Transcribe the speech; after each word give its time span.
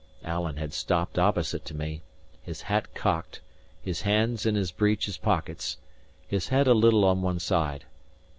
Alan 0.23 0.57
had 0.57 0.73
stopped 0.73 1.19
opposite 1.19 1.63
to 1.65 1.75
me, 1.77 2.01
his 2.41 2.63
hat 2.63 2.91
cocked, 2.95 3.39
his 3.83 4.01
hands 4.01 4.47
in 4.47 4.55
his 4.55 4.71
breeches 4.71 5.15
pockets, 5.17 5.77
his 6.27 6.47
head 6.47 6.65
a 6.65 6.73
little 6.73 7.05
on 7.05 7.21
one 7.21 7.39
side. 7.39 7.85